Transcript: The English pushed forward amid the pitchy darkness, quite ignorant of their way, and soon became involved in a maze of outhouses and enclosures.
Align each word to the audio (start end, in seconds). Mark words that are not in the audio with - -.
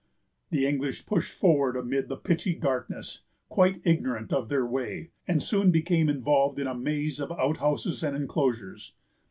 The 0.49 0.65
English 0.65 1.05
pushed 1.05 1.31
forward 1.31 1.77
amid 1.77 2.09
the 2.09 2.17
pitchy 2.17 2.55
darkness, 2.55 3.21
quite 3.49 3.81
ignorant 3.83 4.33
of 4.33 4.49
their 4.49 4.65
way, 4.65 5.11
and 5.27 5.43
soon 5.43 5.69
became 5.69 6.09
involved 6.09 6.57
in 6.57 6.65
a 6.65 6.73
maze 6.73 7.19
of 7.19 7.31
outhouses 7.33 8.01
and 8.03 8.15
enclosures. 8.15 8.93